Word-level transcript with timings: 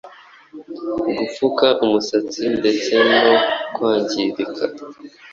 gupfuka 1.17 1.67
umusatsi 1.83 2.41
ndetse 2.59 2.91
no 3.23 3.33
kwangirika 3.73 4.63